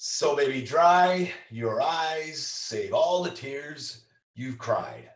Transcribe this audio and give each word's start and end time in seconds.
So, 0.00 0.36
baby, 0.36 0.62
dry 0.62 1.32
your 1.50 1.82
eyes, 1.82 2.46
save 2.46 2.94
all 2.94 3.20
the 3.20 3.32
tears 3.32 4.04
you've 4.36 4.56
cried. 4.56 5.10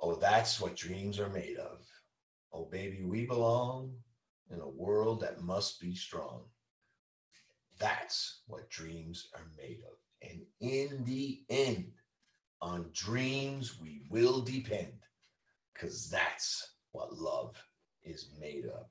Oh, 0.00 0.14
that's 0.14 0.58
what 0.58 0.74
dreams 0.74 1.20
are 1.20 1.28
made 1.28 1.58
of. 1.58 1.84
Oh, 2.50 2.64
baby, 2.64 3.02
we 3.04 3.26
belong 3.26 3.92
in 4.50 4.58
a 4.60 4.66
world 4.66 5.20
that 5.20 5.42
must 5.42 5.82
be 5.82 5.94
strong. 5.94 6.44
That's 7.78 8.40
what 8.46 8.70
dreams 8.70 9.28
are 9.34 9.50
made 9.58 9.80
of. 9.86 9.98
And 10.30 10.46
in 10.60 11.04
the 11.04 11.42
end, 11.50 11.92
on 12.62 12.88
dreams 12.94 13.78
we 13.78 14.00
will 14.08 14.40
depend, 14.40 14.94
because 15.74 16.08
that's 16.08 16.72
what 16.92 17.18
love 17.18 17.62
is 18.02 18.30
made 18.40 18.64
of. 18.64 18.86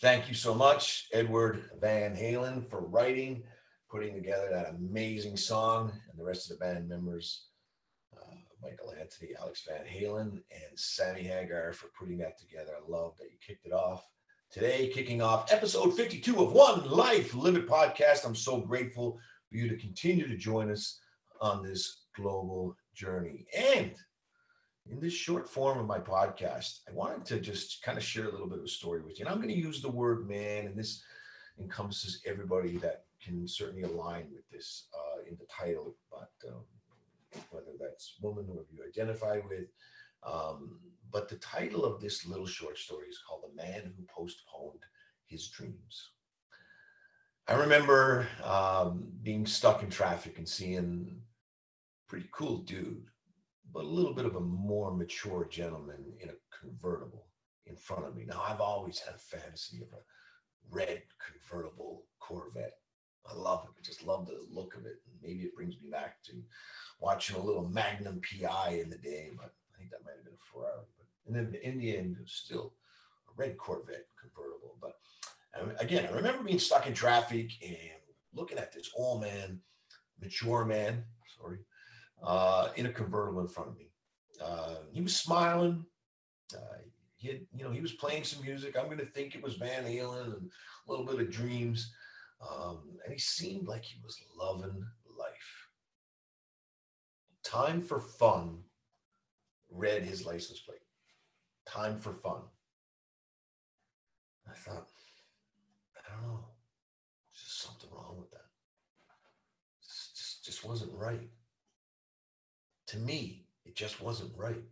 Thank 0.00 0.26
you 0.26 0.34
so 0.34 0.54
much, 0.54 1.08
Edward 1.12 1.70
Van 1.82 2.16
Halen, 2.16 2.66
for 2.70 2.80
writing 2.80 3.42
putting 3.90 4.14
together 4.14 4.48
that 4.50 4.70
amazing 4.70 5.36
song, 5.36 5.92
and 6.10 6.18
the 6.18 6.24
rest 6.24 6.50
of 6.50 6.58
the 6.58 6.64
band 6.64 6.88
members, 6.88 7.46
uh, 8.16 8.34
Michael 8.62 8.92
Anthony, 8.98 9.30
Alex 9.38 9.66
Van 9.68 9.84
Halen, 9.84 10.32
and 10.50 10.78
Sammy 10.78 11.22
Hagar 11.22 11.72
for 11.72 11.88
putting 11.98 12.18
that 12.18 12.38
together. 12.38 12.72
I 12.76 12.90
love 12.90 13.16
that 13.18 13.30
you 13.30 13.38
kicked 13.44 13.66
it 13.66 13.72
off. 13.72 14.04
Today, 14.50 14.88
kicking 14.88 15.22
off 15.22 15.52
episode 15.52 15.96
52 15.96 16.42
of 16.42 16.52
One 16.52 16.88
Life 16.88 17.34
Live 17.34 17.56
It 17.56 17.68
podcast. 17.68 18.24
I'm 18.24 18.34
so 18.34 18.60
grateful 18.60 19.18
for 19.48 19.56
you 19.56 19.68
to 19.68 19.76
continue 19.76 20.26
to 20.26 20.36
join 20.36 20.70
us 20.70 21.00
on 21.40 21.62
this 21.62 22.04
global 22.14 22.76
journey. 22.94 23.46
And 23.56 23.94
in 24.88 25.00
this 25.00 25.12
short 25.12 25.48
form 25.48 25.78
of 25.78 25.86
my 25.86 25.98
podcast, 25.98 26.80
I 26.88 26.92
wanted 26.92 27.24
to 27.26 27.40
just 27.40 27.82
kind 27.82 27.98
of 27.98 28.04
share 28.04 28.26
a 28.26 28.30
little 28.30 28.48
bit 28.48 28.58
of 28.58 28.64
a 28.64 28.68
story 28.68 29.02
with 29.02 29.18
you. 29.18 29.26
And 29.26 29.34
I'm 29.34 29.40
going 29.40 29.54
to 29.54 29.60
use 29.60 29.82
the 29.82 29.90
word 29.90 30.28
man, 30.28 30.66
and 30.66 30.76
this 30.76 31.02
encompasses 31.58 32.22
everybody 32.24 32.76
that 32.78 33.05
can 33.26 33.48
certainly 33.48 33.82
align 33.82 34.28
with 34.32 34.48
this 34.50 34.88
uh, 34.94 35.22
in 35.28 35.36
the 35.38 35.46
title, 35.46 35.96
but 36.10 36.30
um, 36.48 36.64
whether 37.50 37.72
that's 37.78 38.14
woman 38.22 38.46
or 38.48 38.64
you 38.70 38.84
identify 38.86 39.40
with. 39.48 39.68
Um, 40.22 40.78
but 41.10 41.28
the 41.28 41.36
title 41.36 41.84
of 41.84 42.00
this 42.00 42.26
little 42.26 42.46
short 42.46 42.78
story 42.78 43.08
is 43.08 43.20
called 43.26 43.42
The 43.44 43.62
Man 43.62 43.92
Who 43.96 44.04
Postponed 44.14 44.82
His 45.26 45.48
Dreams. 45.48 46.10
I 47.48 47.54
remember 47.54 48.26
um, 48.42 49.06
being 49.22 49.46
stuck 49.46 49.82
in 49.82 49.90
traffic 49.90 50.38
and 50.38 50.48
seeing 50.48 51.20
pretty 52.08 52.28
cool 52.32 52.58
dude, 52.58 53.06
but 53.72 53.84
a 53.84 53.88
little 53.88 54.14
bit 54.14 54.26
of 54.26 54.36
a 54.36 54.40
more 54.40 54.92
mature 54.92 55.46
gentleman 55.48 56.12
in 56.20 56.30
a 56.30 56.32
convertible 56.60 57.26
in 57.66 57.76
front 57.76 58.04
of 58.04 58.16
me. 58.16 58.24
Now, 58.24 58.42
I've 58.46 58.60
always 58.60 58.98
had 58.98 59.14
a 59.14 59.18
fantasy 59.18 59.78
of 59.82 59.88
a 59.92 60.02
red 60.74 61.02
convertible 61.24 62.04
Corvette 62.18 62.78
I 63.30 63.34
love 63.34 63.64
it. 63.64 63.74
I 63.78 63.82
just 63.82 64.04
love 64.04 64.26
the 64.26 64.40
look 64.50 64.74
of 64.74 64.86
it. 64.86 65.00
And 65.06 65.20
maybe 65.22 65.44
it 65.44 65.54
brings 65.54 65.74
me 65.82 65.90
back 65.90 66.22
to 66.24 66.32
watching 67.00 67.36
a 67.36 67.42
little 67.42 67.68
Magnum 67.68 68.20
PI 68.20 68.80
in 68.82 68.90
the 68.90 68.98
day, 68.98 69.32
but 69.36 69.52
I 69.74 69.78
think 69.78 69.90
that 69.90 70.04
might 70.04 70.16
have 70.16 70.24
been 70.24 70.34
a 70.34 70.52
Ferrari. 70.52 70.84
But 70.96 71.06
and 71.26 71.36
then 71.36 71.60
in 71.62 71.78
the 71.78 71.96
end, 71.96 72.16
it 72.18 72.22
was 72.22 72.32
still 72.32 72.72
a 73.28 73.32
red 73.36 73.56
Corvette 73.56 74.06
convertible. 74.20 74.76
But 74.80 74.94
again, 75.80 76.08
I 76.10 76.14
remember 76.14 76.42
being 76.42 76.58
stuck 76.58 76.86
in 76.86 76.94
traffic 76.94 77.50
and 77.62 78.00
looking 78.32 78.58
at 78.58 78.72
this 78.72 78.90
old 78.96 79.22
man, 79.22 79.60
mature 80.20 80.64
man, 80.64 81.04
sorry, 81.38 81.58
uh, 82.22 82.68
in 82.76 82.86
a 82.86 82.92
convertible 82.92 83.40
in 83.40 83.48
front 83.48 83.70
of 83.70 83.76
me. 83.76 83.90
Uh, 84.42 84.76
he 84.92 85.00
was 85.00 85.16
smiling. 85.16 85.84
Uh, 86.54 86.78
he 87.16 87.28
had, 87.28 87.40
you 87.54 87.64
know, 87.64 87.70
he 87.70 87.80
was 87.80 87.92
playing 87.92 88.24
some 88.24 88.42
music. 88.42 88.76
I'm 88.76 88.86
going 88.86 88.98
to 88.98 89.06
think 89.06 89.34
it 89.34 89.42
was 89.42 89.54
Van 89.54 89.84
Halen 89.84 90.36
and 90.36 90.50
a 90.86 90.90
little 90.90 91.06
bit 91.06 91.20
of 91.20 91.30
Dreams. 91.30 91.92
Um, 92.40 92.98
and 93.04 93.12
he 93.12 93.18
seemed 93.18 93.66
like 93.66 93.84
he 93.84 94.00
was 94.04 94.18
loving 94.38 94.84
life. 95.18 95.68
Time 97.42 97.80
for 97.80 98.00
fun 98.00 98.58
read 99.70 100.02
his 100.02 100.24
license 100.26 100.60
plate. 100.60 100.78
Time 101.66 101.98
for 101.98 102.12
fun. 102.12 102.42
I 104.48 104.54
thought, 104.54 104.88
I 105.96 106.12
don't 106.12 106.28
know. 106.28 106.44
There's 107.32 107.44
just 107.44 107.62
something 107.62 107.90
wrong 107.92 108.16
with 108.18 108.30
that. 108.30 108.46
Just, 109.82 110.44
just 110.44 110.64
wasn't 110.64 110.92
right. 110.94 111.28
To 112.88 112.98
me, 112.98 113.46
it 113.64 113.74
just 113.74 114.00
wasn't 114.00 114.30
right. 114.36 114.62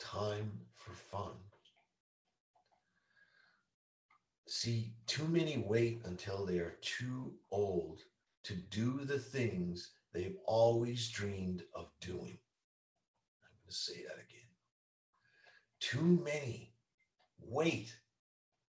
Time 0.00 0.50
for 0.74 0.92
fun. 0.92 1.32
See, 4.50 4.94
too 5.06 5.28
many 5.28 5.58
wait 5.58 6.00
until 6.06 6.46
they 6.46 6.58
are 6.58 6.78
too 6.80 7.34
old 7.50 8.00
to 8.44 8.54
do 8.54 9.04
the 9.04 9.18
things 9.18 9.90
they've 10.14 10.38
always 10.46 11.10
dreamed 11.10 11.64
of 11.74 11.90
doing. 12.00 12.38
I'm 13.44 13.52
going 13.60 13.68
to 13.68 13.74
say 13.74 14.04
that 14.04 14.14
again. 14.14 14.48
Too 15.80 16.22
many 16.24 16.72
wait 17.38 17.94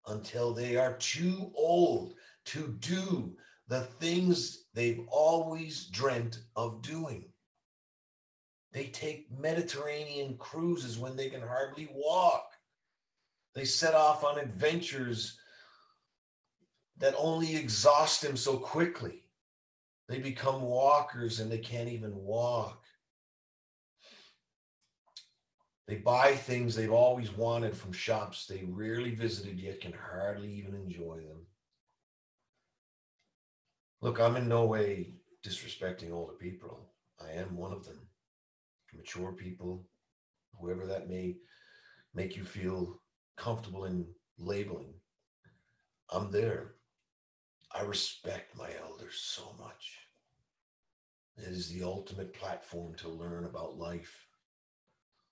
until 0.06 0.54
they 0.54 0.76
are 0.76 0.98
too 0.98 1.50
old 1.56 2.14
to 2.48 2.76
do 2.80 3.38
the 3.70 3.84
things 3.84 4.66
they've 4.74 5.06
always 5.10 5.86
dreamt 5.86 6.42
of 6.58 6.82
doing. 6.82 7.32
They 8.74 8.88
take 8.88 9.32
Mediterranean 9.32 10.36
cruises 10.38 11.00
when 11.00 11.16
they 11.16 11.30
can 11.30 11.42
hardly 11.42 11.88
walk. 11.94 12.52
They 13.54 13.64
set 13.64 13.96
off 13.96 14.26
on 14.26 14.40
adventures 14.40 15.40
that 17.00 17.16
only 17.18 17.56
exhaust 17.56 18.22
them 18.22 18.38
so 18.38 18.58
quickly. 18.58 19.24
They 20.08 20.20
become 20.20 20.62
walkers 20.62 21.40
and 21.40 21.52
they 21.52 21.60
can't 21.60 21.90
even 21.90 22.16
walk. 22.16 22.84
They 25.88 25.96
buy 25.96 26.36
things 26.36 26.76
they've 26.76 26.92
always 26.92 27.32
wanted 27.32 27.76
from 27.76 27.92
shops 27.92 28.46
they 28.46 28.64
rarely 28.68 29.16
visited 29.16 29.60
yet 29.60 29.82
can 29.82 29.94
hardly 29.94 30.52
even 30.52 30.76
enjoy 30.76 31.18
them. 31.18 31.46
Look, 34.02 34.20
I'm 34.20 34.36
in 34.36 34.48
no 34.48 34.66
way 34.66 35.14
disrespecting 35.44 36.12
older 36.12 36.34
people. 36.34 36.90
I 37.20 37.32
am 37.32 37.56
one 37.56 37.74
of 37.74 37.86
them. 37.86 38.00
Mature 38.94 39.34
people, 39.34 39.86
whoever 40.60 40.86
that 40.86 41.10
may 41.10 41.38
make 42.14 42.36
you 42.36 42.44
feel 42.44 43.02
comfortable 43.36 43.86
in 43.86 44.06
labeling. 44.38 44.94
I'm 46.12 46.32
there. 46.32 46.76
I 47.74 47.82
respect 47.84 48.58
my 48.58 48.70
elders 48.82 49.20
so 49.22 49.56
much. 49.60 50.00
It 51.38 51.48
is 51.48 51.70
the 51.70 51.84
ultimate 51.84 52.34
platform 52.34 52.96
to 52.96 53.10
learn 53.10 53.46
about 53.46 53.78
life. 53.78 54.28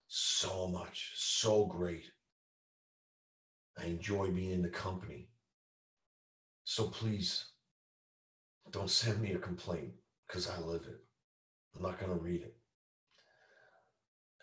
So 0.08 0.68
much, 0.68 1.12
so 1.16 1.66
great. 1.66 2.06
I 3.78 3.86
enjoy 3.86 4.32
being 4.32 4.52
in 4.52 4.62
the 4.62 4.70
company. 4.70 5.30
So 6.64 6.86
please 6.88 7.46
don't 8.72 8.90
send 8.90 9.22
me 9.22 9.34
a 9.34 9.40
complaint. 9.40 9.94
because 10.28 10.50
I 10.50 10.60
live 10.60 10.84
it. 10.88 11.00
I'm 11.76 11.82
not 11.84 12.00
going 12.00 12.12
to 12.12 12.18
read 12.18 12.42
it. 12.42 12.56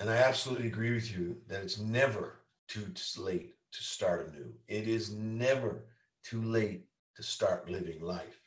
And 0.00 0.10
I 0.10 0.16
absolutely 0.16 0.66
agree 0.68 0.94
with 0.94 1.10
you 1.10 1.36
that 1.48 1.62
it's 1.62 1.78
never 1.78 2.40
too 2.68 2.86
late 3.18 3.54
to 3.72 3.82
start 3.82 4.28
anew. 4.28 4.52
It 4.66 4.88
is 4.88 5.12
never 5.12 5.84
too 6.24 6.42
late 6.42 6.86
to 7.16 7.22
start 7.22 7.70
living 7.70 8.00
life. 8.00 8.40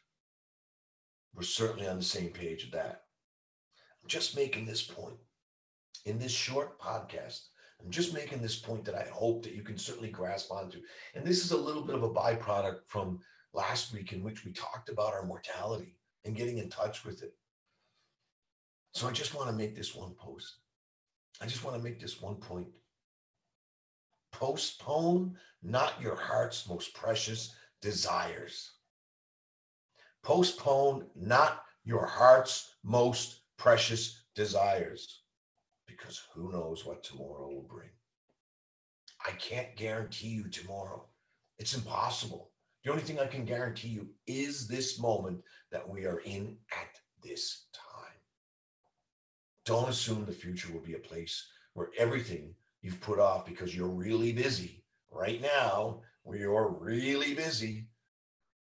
We're 1.33 1.43
certainly 1.43 1.87
on 1.87 1.97
the 1.97 2.03
same 2.03 2.29
page 2.29 2.65
with 2.65 2.73
that. 2.73 3.03
I'm 4.01 4.09
just 4.09 4.35
making 4.35 4.65
this 4.65 4.81
point 4.81 5.17
in 6.05 6.17
this 6.17 6.31
short 6.31 6.79
podcast. 6.79 7.47
I'm 7.83 7.91
just 7.91 8.13
making 8.13 8.41
this 8.41 8.57
point 8.57 8.85
that 8.85 8.95
I 8.95 9.07
hope 9.13 9.43
that 9.43 9.53
you 9.53 9.61
can 9.61 9.77
certainly 9.77 10.09
grasp 10.09 10.51
onto. 10.51 10.79
And 11.13 11.23
this 11.23 11.45
is 11.45 11.51
a 11.51 11.57
little 11.57 11.83
bit 11.83 11.95
of 11.95 12.03
a 12.03 12.09
byproduct 12.09 12.79
from 12.87 13.19
last 13.53 13.93
week 13.93 14.13
in 14.13 14.23
which 14.23 14.45
we 14.45 14.51
talked 14.51 14.89
about 14.89 15.13
our 15.13 15.25
mortality 15.25 15.95
and 16.25 16.35
getting 16.35 16.57
in 16.57 16.69
touch 16.69 17.05
with 17.05 17.23
it. 17.23 17.33
So 18.93 19.07
I 19.07 19.11
just 19.11 19.35
want 19.35 19.49
to 19.49 19.55
make 19.55 19.75
this 19.75 19.93
one 19.93 20.13
post. 20.15 20.57
I 21.39 21.45
just 21.45 21.63
want 21.63 21.77
to 21.77 21.83
make 21.83 21.99
this 21.99 22.19
one 22.19 22.35
point. 22.35 22.67
Postpone 24.31 25.35
not 25.61 26.01
your 26.01 26.15
heart's 26.15 26.67
most 26.67 26.93
precious 26.93 27.53
desires. 27.81 28.71
Postpone 30.23 31.05
not 31.15 31.63
your 31.83 32.05
heart's 32.05 32.75
most 32.83 33.41
precious 33.57 34.25
desires 34.35 35.21
because 35.87 36.21
who 36.33 36.51
knows 36.51 36.85
what 36.85 37.03
tomorrow 37.03 37.47
will 37.47 37.67
bring. 37.69 37.89
I 39.25 39.31
can't 39.31 39.75
guarantee 39.75 40.27
you 40.27 40.47
tomorrow. 40.49 41.05
It's 41.59 41.75
impossible. 41.75 42.51
The 42.83 42.91
only 42.91 43.03
thing 43.03 43.19
I 43.19 43.25
can 43.25 43.45
guarantee 43.45 43.89
you 43.89 44.09
is 44.27 44.67
this 44.67 44.99
moment 44.99 45.41
that 45.71 45.87
we 45.87 46.05
are 46.05 46.19
in 46.19 46.57
at 46.71 46.99
this 47.23 47.65
time. 47.73 48.13
Don't 49.65 49.89
assume 49.89 50.25
the 50.25 50.31
future 50.31 50.71
will 50.71 50.81
be 50.81 50.93
a 50.93 50.99
place 50.99 51.47
where 51.73 51.89
everything 51.97 52.53
you've 52.81 53.01
put 53.01 53.19
off 53.19 53.45
because 53.45 53.75
you're 53.75 53.87
really 53.87 54.31
busy 54.31 54.83
right 55.11 55.41
now, 55.41 56.01
where 56.27 56.37
you're 56.37 56.75
really 56.81 57.33
busy, 57.33 57.87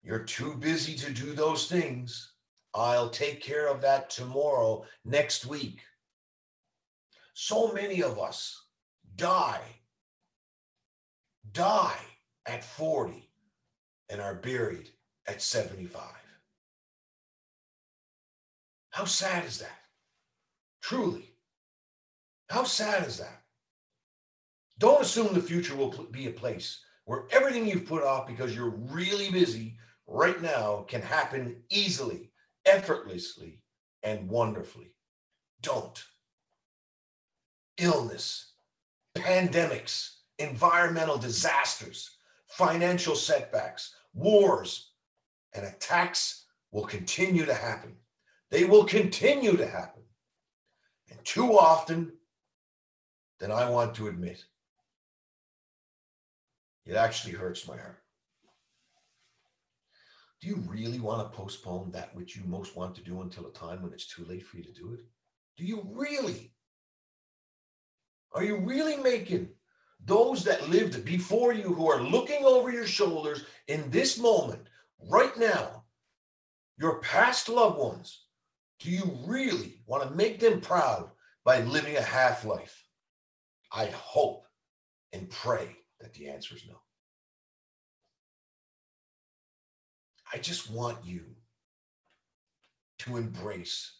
you're 0.02 0.24
too 0.24 0.54
busy 0.56 0.94
to 0.94 1.10
do 1.10 1.32
those 1.32 1.66
things. 1.66 2.34
I'll 2.74 3.08
take 3.08 3.40
care 3.40 3.68
of 3.68 3.80
that 3.80 4.10
tomorrow, 4.10 4.84
next 5.06 5.46
week. 5.46 5.80
So 7.32 7.72
many 7.72 8.02
of 8.02 8.18
us 8.18 8.66
die, 9.16 9.62
die 11.52 12.04
at 12.44 12.62
40 12.62 13.30
and 14.10 14.20
are 14.20 14.34
buried 14.34 14.90
at 15.26 15.40
75. 15.40 16.02
How 18.90 19.06
sad 19.06 19.46
is 19.46 19.58
that? 19.60 19.80
Truly. 20.82 21.32
How 22.50 22.64
sad 22.64 23.06
is 23.06 23.16
that? 23.16 23.40
Don't 24.78 25.00
assume 25.00 25.32
the 25.32 25.40
future 25.40 25.74
will 25.74 26.06
be 26.10 26.26
a 26.26 26.30
place 26.30 26.80
where 27.08 27.24
everything 27.30 27.66
you've 27.66 27.86
put 27.86 28.02
off 28.02 28.26
because 28.26 28.54
you're 28.54 28.76
really 28.90 29.30
busy 29.30 29.78
right 30.06 30.42
now 30.42 30.84
can 30.88 31.00
happen 31.00 31.56
easily, 31.70 32.30
effortlessly, 32.66 33.62
and 34.02 34.28
wonderfully. 34.28 34.92
Don't. 35.62 36.04
Illness, 37.78 38.52
pandemics, 39.16 40.16
environmental 40.38 41.16
disasters, 41.16 42.18
financial 42.46 43.14
setbacks, 43.14 43.94
wars, 44.12 44.90
and 45.54 45.64
attacks 45.64 46.44
will 46.72 46.84
continue 46.84 47.46
to 47.46 47.54
happen. 47.54 47.96
They 48.50 48.64
will 48.66 48.84
continue 48.84 49.56
to 49.56 49.66
happen. 49.66 50.02
And 51.10 51.18
too 51.24 51.58
often, 51.58 52.12
than 53.40 53.50
I 53.50 53.70
want 53.70 53.94
to 53.94 54.08
admit, 54.08 54.44
it 56.88 56.96
actually 56.96 57.34
hurts 57.34 57.68
my 57.68 57.76
heart. 57.76 58.02
Do 60.40 60.48
you 60.48 60.56
really 60.66 61.00
want 61.00 61.20
to 61.30 61.36
postpone 61.36 61.90
that 61.92 62.14
which 62.14 62.34
you 62.34 62.42
most 62.44 62.76
want 62.76 62.94
to 62.96 63.02
do 63.02 63.20
until 63.20 63.46
a 63.46 63.52
time 63.52 63.82
when 63.82 63.92
it's 63.92 64.06
too 64.06 64.24
late 64.24 64.46
for 64.46 64.56
you 64.56 64.64
to 64.64 64.72
do 64.72 64.94
it? 64.94 65.00
Do 65.56 65.64
you 65.64 65.86
really? 65.92 66.52
Are 68.32 68.42
you 68.42 68.56
really 68.56 68.96
making 68.96 69.50
those 70.06 70.44
that 70.44 70.70
lived 70.70 71.04
before 71.04 71.52
you 71.52 71.74
who 71.74 71.90
are 71.90 72.00
looking 72.00 72.44
over 72.44 72.72
your 72.72 72.86
shoulders 72.86 73.44
in 73.66 73.90
this 73.90 74.18
moment, 74.18 74.62
right 75.10 75.36
now, 75.36 75.84
your 76.78 77.00
past 77.00 77.48
loved 77.48 77.78
ones, 77.78 78.22
do 78.78 78.90
you 78.90 79.18
really 79.26 79.82
want 79.86 80.08
to 80.08 80.14
make 80.14 80.40
them 80.40 80.60
proud 80.60 81.10
by 81.44 81.60
living 81.62 81.96
a 81.96 82.02
half 82.02 82.44
life? 82.44 82.82
I 83.72 83.86
hope 83.86 84.46
and 85.12 85.28
pray 85.28 85.76
that 86.00 86.14
the 86.14 86.28
answer 86.28 86.54
is 86.54 86.64
no. 86.66 86.76
I 90.32 90.38
just 90.38 90.70
want 90.70 90.98
you 91.04 91.24
to 92.98 93.16
embrace 93.16 93.92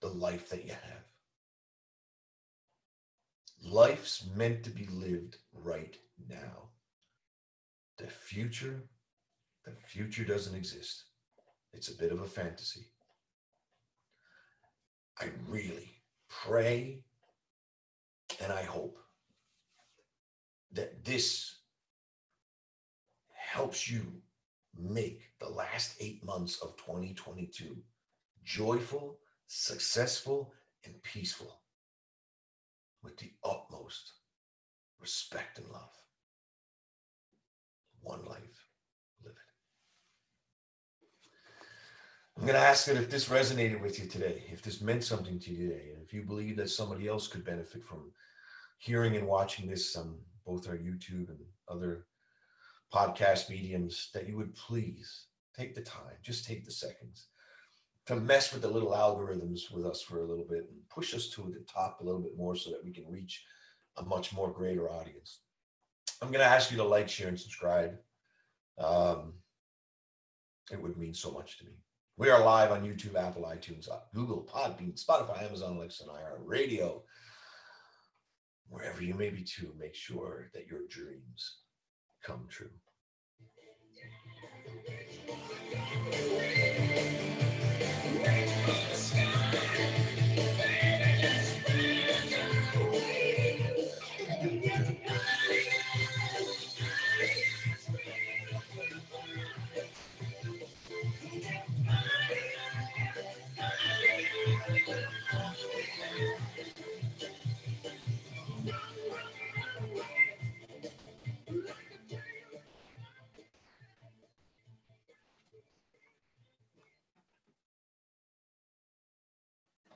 the 0.00 0.08
life 0.08 0.48
that 0.50 0.64
you 0.64 0.72
have. 0.72 1.04
Life's 3.62 4.26
meant 4.34 4.62
to 4.64 4.70
be 4.70 4.86
lived 4.86 5.36
right 5.52 5.96
now. 6.28 6.70
The 7.98 8.06
future, 8.06 8.82
the 9.64 9.72
future 9.72 10.24
doesn't 10.24 10.56
exist. 10.56 11.04
It's 11.72 11.88
a 11.88 11.96
bit 11.96 12.12
of 12.12 12.20
a 12.20 12.26
fantasy. 12.26 12.86
I 15.20 15.26
really 15.48 15.90
pray 16.28 17.02
and 18.42 18.52
I 18.52 18.62
hope 18.62 18.98
that 20.72 21.04
this 21.04 21.56
helps 23.34 23.90
you 23.90 24.22
make 24.78 25.22
the 25.40 25.48
last 25.48 25.96
eight 26.00 26.24
months 26.24 26.60
of 26.62 26.76
2022 26.76 27.76
joyful, 28.44 29.18
successful, 29.46 30.52
and 30.84 31.02
peaceful 31.02 31.60
with 33.02 33.16
the 33.18 33.32
utmost 33.44 34.12
respect 35.00 35.58
and 35.58 35.68
love. 35.68 35.90
One 38.02 38.24
life, 38.24 38.68
live 39.24 39.34
it. 39.34 39.38
I'm 42.36 42.42
going 42.46 42.54
to 42.54 42.60
ask 42.60 42.86
that 42.86 42.96
if 42.96 43.10
this 43.10 43.28
resonated 43.28 43.80
with 43.80 43.98
you 43.98 44.06
today, 44.06 44.44
if 44.50 44.62
this 44.62 44.80
meant 44.80 45.04
something 45.04 45.38
to 45.38 45.50
you 45.50 45.68
today, 45.68 45.90
and 45.92 46.02
if 46.02 46.14
you 46.14 46.22
believe 46.22 46.56
that 46.56 46.70
somebody 46.70 47.08
else 47.08 47.28
could 47.28 47.44
benefit 47.44 47.84
from 47.84 48.10
hearing 48.78 49.16
and 49.16 49.26
watching 49.26 49.68
this 49.68 49.96
on 49.96 50.16
both 50.50 50.68
our 50.68 50.76
YouTube 50.76 51.28
and 51.28 51.38
other 51.68 52.06
podcast 52.92 53.48
mediums, 53.48 54.10
that 54.14 54.26
you 54.28 54.36
would 54.36 54.54
please 54.54 55.26
take 55.56 55.74
the 55.74 55.82
time, 55.82 56.16
just 56.22 56.46
take 56.46 56.64
the 56.64 56.72
seconds 56.72 57.28
to 58.06 58.16
mess 58.16 58.52
with 58.52 58.62
the 58.62 58.68
little 58.68 58.90
algorithms 58.90 59.70
with 59.70 59.86
us 59.86 60.02
for 60.02 60.18
a 60.18 60.26
little 60.26 60.46
bit 60.48 60.66
and 60.68 60.88
push 60.92 61.14
us 61.14 61.28
to 61.28 61.42
the 61.42 61.64
top 61.72 62.00
a 62.00 62.04
little 62.04 62.20
bit 62.20 62.36
more 62.36 62.56
so 62.56 62.70
that 62.70 62.84
we 62.84 62.90
can 62.90 63.08
reach 63.08 63.44
a 63.98 64.02
much 64.02 64.32
more 64.32 64.50
greater 64.50 64.90
audience. 64.90 65.42
I'm 66.20 66.32
going 66.32 66.44
to 66.44 66.50
ask 66.50 66.72
you 66.72 66.76
to 66.78 66.84
like, 66.84 67.08
share, 67.08 67.28
and 67.28 67.38
subscribe. 67.38 67.96
Um, 68.78 69.34
it 70.72 70.82
would 70.82 70.96
mean 70.96 71.14
so 71.14 71.30
much 71.30 71.58
to 71.58 71.64
me. 71.64 71.72
We 72.16 72.30
are 72.30 72.44
live 72.44 72.72
on 72.72 72.82
YouTube, 72.82 73.14
Apple, 73.14 73.42
iTunes, 73.42 73.88
Google, 74.12 74.48
Podbean, 74.52 75.02
Spotify, 75.02 75.44
Amazon, 75.44 75.76
Alexa, 75.76 76.02
and 76.04 76.12
iHeart 76.12 76.40
Radio. 76.44 77.04
Wherever 78.70 79.02
you 79.02 79.14
may 79.14 79.30
be 79.30 79.42
to 79.58 79.74
make 79.76 79.96
sure 79.96 80.48
that 80.54 80.68
your 80.68 80.86
dreams 80.88 81.58
come 82.22 82.46
true. 82.48 82.70